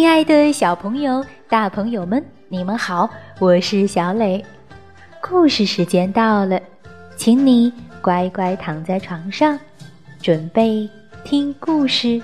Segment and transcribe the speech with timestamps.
[0.00, 3.06] 亲爱的小朋友、大朋友们，你们好，
[3.38, 4.42] 我是小磊。
[5.20, 6.58] 故事时间到了，
[7.18, 9.60] 请你乖乖躺在床上，
[10.22, 10.88] 准备
[11.22, 12.18] 听故事。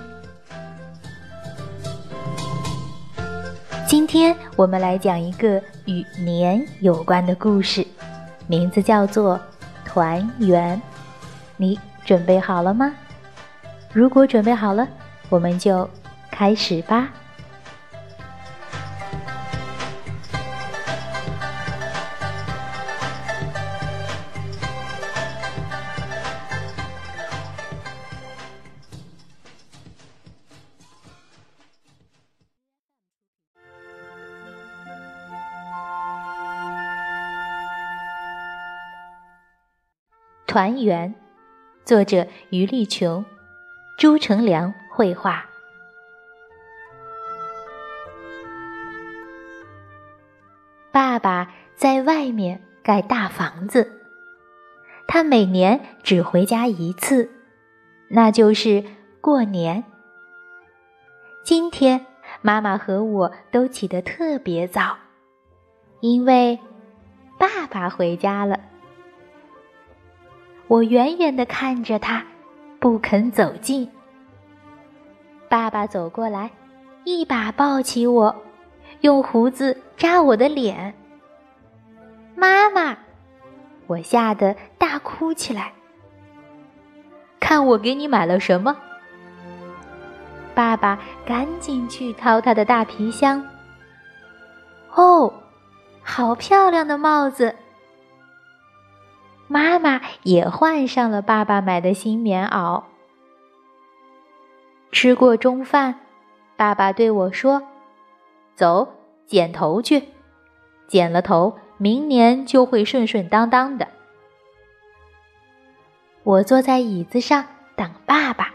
[3.87, 7.87] 今天我们来讲一个与年有关的故事，
[8.47, 9.39] 名字叫做
[9.87, 10.79] 《团圆》。
[11.59, 12.91] 你准备好了吗？
[13.93, 14.89] 如果准备好了，
[15.29, 15.87] 我们就
[16.31, 17.13] 开始吧。
[40.57, 41.15] 团圆，
[41.85, 43.27] 作者余丽琼，
[43.99, 45.45] 朱成良绘画。
[50.91, 54.01] 爸爸在外面盖大房子，
[55.07, 57.31] 他每年只回家一次，
[58.09, 58.83] 那就是
[59.21, 59.85] 过年。
[61.45, 62.07] 今天
[62.41, 64.97] 妈妈和我都起得特别早，
[66.01, 66.59] 因为
[67.39, 68.59] 爸爸回家了。
[70.69, 72.25] 我远远的看着他，
[72.81, 73.89] 不肯走近。
[75.49, 76.51] 爸爸走过来，
[77.05, 78.35] 一把抱起我，
[79.03, 80.93] 用胡子扎我的脸。
[82.35, 82.99] 妈妈，
[83.87, 85.73] 我吓得大哭起来。
[87.39, 88.77] 看我给你买了什么？
[90.53, 93.47] 爸爸赶紧去掏他的大皮箱。
[94.95, 95.33] 哦，
[96.03, 97.55] 好漂亮的帽子！
[100.27, 102.83] 也换上了爸爸买的新棉袄。
[104.91, 106.01] 吃过中饭，
[106.57, 107.63] 爸爸对我说
[108.57, 108.89] ：“走，
[109.25, 110.09] 剪头去，
[110.89, 113.87] 剪了头，明年就会顺顺当当的。”
[116.25, 118.53] 我坐在椅子上等爸爸。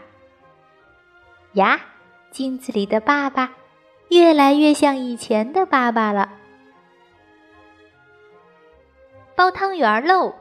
[1.54, 1.80] 呀，
[2.30, 3.50] 镜子里的爸爸
[4.10, 6.34] 越来越像以前的爸爸了。
[9.34, 10.34] 包汤圆喽！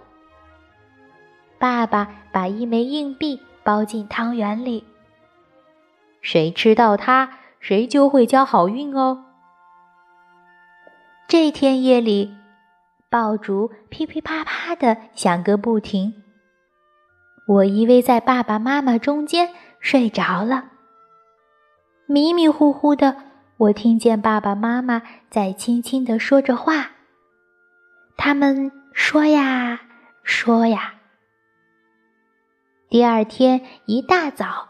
[1.62, 4.84] 爸爸把一枚硬币包进汤圆里，
[6.20, 9.26] 谁吃到它，谁就会交好运哦。
[11.28, 12.36] 这天夜里，
[13.12, 16.24] 爆竹噼噼啪啪的响个不停。
[17.46, 19.50] 我依偎在爸爸妈妈中间
[19.80, 20.72] 睡着了。
[22.08, 23.18] 迷迷糊糊的，
[23.58, 26.90] 我听见爸爸妈妈在轻轻的说着话。
[28.18, 29.82] 他们说呀，
[30.24, 30.96] 说呀。
[32.92, 34.68] 第二天一大早，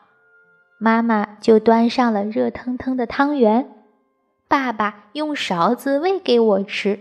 [0.78, 3.84] 妈妈就端上了热腾腾的汤圆，
[4.48, 7.00] 爸爸用勺子喂给我吃。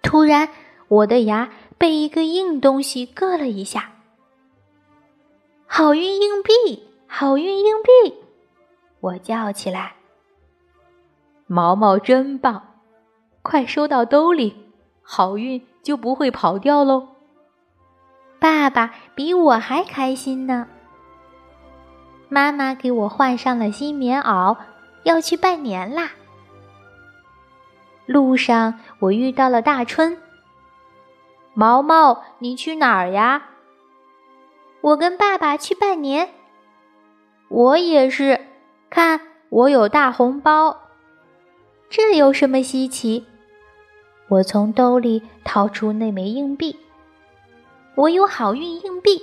[0.00, 0.48] 突然，
[0.86, 3.90] 我的牙被一个硬东西硌了一下。
[5.66, 8.14] 好运硬币，好运硬币！
[9.00, 9.94] 我叫起来。
[11.48, 12.62] 毛毛真棒，
[13.42, 14.54] 快收到兜里，
[15.02, 17.11] 好运就不会跑掉喽。
[18.42, 20.66] 爸爸比我还开心呢。
[22.28, 24.56] 妈妈给我换上了新棉袄，
[25.04, 26.10] 要去拜年啦。
[28.04, 30.18] 路上我遇到了大春。
[31.54, 33.50] 毛毛，你去哪儿呀？
[34.80, 36.30] 我跟爸爸去拜年。
[37.48, 38.40] 我也是，
[38.90, 39.20] 看
[39.50, 40.80] 我有大红包。
[41.88, 43.24] 这有什么稀奇？
[44.26, 46.76] 我从兜里掏出那枚硬币。
[47.94, 49.22] 我有好运硬币，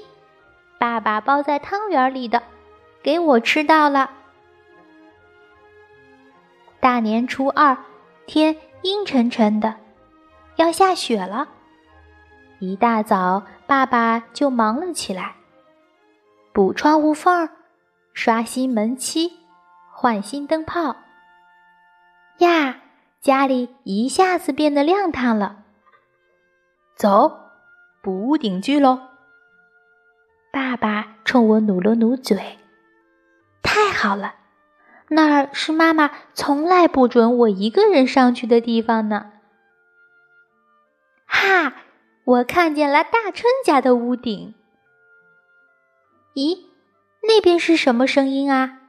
[0.78, 2.44] 爸爸包在汤圆里的，
[3.02, 4.12] 给我吃到了。
[6.80, 7.76] 大年初二，
[8.28, 9.76] 天阴沉沉的，
[10.58, 11.48] 要下雪了。
[12.60, 15.36] 一大早，爸爸就忙了起来，
[16.54, 17.50] 补窗户缝儿，
[18.14, 19.32] 刷新门漆，
[19.92, 20.96] 换新灯泡。
[22.38, 22.82] 呀，
[23.20, 25.64] 家里一下子变得亮堂了。
[26.96, 27.49] 走。
[28.02, 29.02] 补屋顶去喽！
[30.52, 32.58] 爸爸冲我努了努嘴，
[33.62, 34.36] 太好了，
[35.10, 39.34] 那儿是妈妈从来不准我一个人上去的地方呢。
[41.26, 41.74] 哈，
[42.24, 44.56] 我看见了大春家的屋顶。
[46.36, 46.66] 咦，
[47.22, 48.80] 那边是什么声音啊？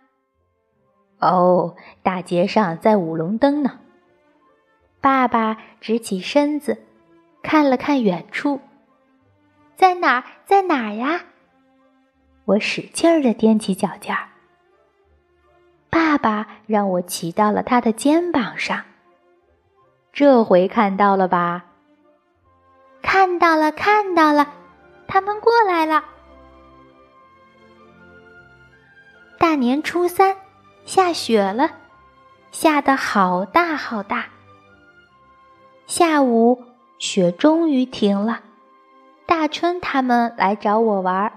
[1.19, 3.81] 哦，大街上在舞龙灯呢。
[5.01, 6.85] 爸爸直起身子，
[7.43, 8.61] 看了看远处。
[9.81, 10.25] 在哪儿？
[10.45, 11.23] 在哪儿呀？
[12.45, 14.29] 我使劲儿的踮起脚尖儿。
[15.89, 18.85] 爸爸让我骑到了他的肩膀上。
[20.13, 21.65] 这回看到了吧？
[23.01, 24.53] 看到了，看到了，
[25.07, 26.05] 他们过来了。
[29.39, 30.37] 大年初三，
[30.85, 31.71] 下雪了，
[32.51, 34.27] 下的好大好大。
[35.87, 36.63] 下午，
[36.99, 38.43] 雪终于停了，
[39.31, 41.33] 大春他们来找我玩儿。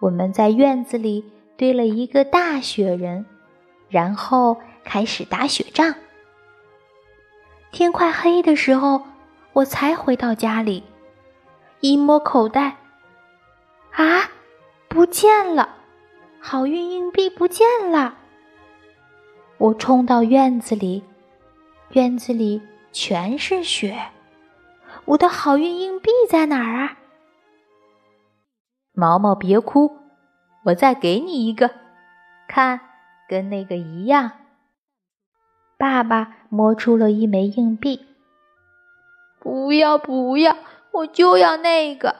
[0.00, 1.22] 我们在院子里
[1.54, 3.26] 堆了一个大雪人，
[3.90, 5.94] 然后开始打雪仗。
[7.72, 9.02] 天快黑的时候，
[9.52, 10.82] 我才回到家里，
[11.80, 12.78] 一摸口袋，
[13.92, 14.30] 啊，
[14.88, 15.68] 不见了！
[16.40, 18.14] 好运硬币不见了！
[19.58, 21.04] 我冲到院子里，
[21.90, 22.62] 院子里
[22.92, 23.94] 全是雪，
[25.08, 26.98] 我的好运硬币在哪儿啊？
[28.92, 29.96] 毛毛别哭，
[30.64, 31.70] 我再给你一个，
[32.46, 32.78] 看，
[33.26, 34.30] 跟那个一样。
[35.78, 38.04] 爸爸摸出了一枚硬币，
[39.40, 40.54] 不要不要，
[40.90, 42.14] 我就要那个！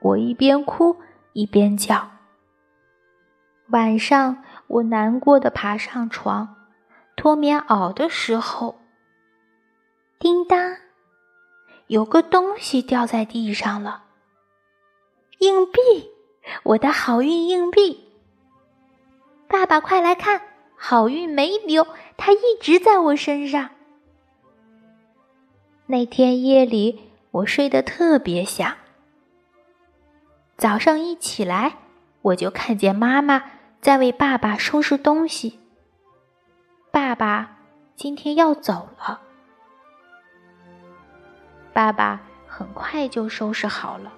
[0.00, 0.96] 我一边哭
[1.34, 2.10] 一边叫。
[3.68, 6.56] 晚上，我难过的爬上床，
[7.14, 8.80] 脱棉袄的时候，
[10.18, 10.76] 叮当，
[11.88, 14.04] 有个东西掉在地上了。
[15.38, 15.80] 硬币，
[16.62, 18.08] 我的好运硬币！
[19.48, 20.40] 爸爸，快来看，
[20.76, 21.86] 好运没丢，
[22.16, 23.70] 它一直在我身上。
[25.86, 27.00] 那天夜里，
[27.30, 28.76] 我睡得特别香。
[30.56, 31.76] 早上一起来，
[32.22, 33.42] 我就看见妈妈。
[33.78, 35.60] 在为爸爸收拾东西。
[36.90, 37.58] 爸爸
[37.94, 39.20] 今天要走了。
[41.76, 44.10] 爸爸很快就收拾好了。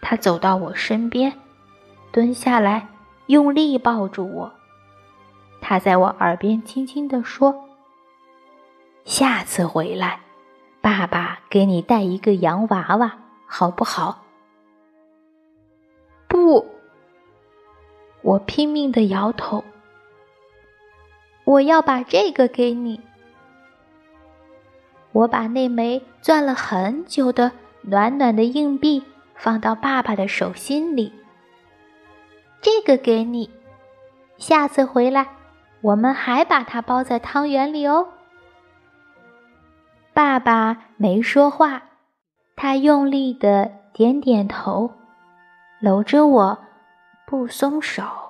[0.00, 1.32] 他走到我身边，
[2.10, 2.88] 蹲下来，
[3.26, 4.52] 用力抱住我。
[5.60, 7.68] 他在我耳边轻轻地说
[9.06, 10.22] ：“下次回来，
[10.80, 13.16] 爸爸给你带一个洋娃娃，
[13.46, 14.24] 好不好？”
[16.26, 16.66] 不。
[18.22, 19.62] 我拼命的摇头。
[21.44, 23.00] 我要把这个给你。
[25.12, 27.52] 我把那枚攥了很久的
[27.82, 29.02] 暖暖的硬币
[29.34, 31.12] 放到爸爸的手心里。
[32.60, 33.50] 这个给你，
[34.36, 35.28] 下次回来，
[35.80, 38.08] 我们还把它包在汤圆里哦。
[40.12, 41.82] 爸爸没说话，
[42.56, 44.92] 他用力的点点头，
[45.80, 46.58] 搂着我。
[47.26, 48.29] 不松手。